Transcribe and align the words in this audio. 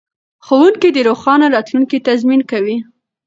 ښوونکي 0.45 0.89
د 0.93 0.97
روښانه 1.09 1.45
راتلونکي 1.55 1.97
تضمین 2.07 2.41
کوي. 2.51 2.77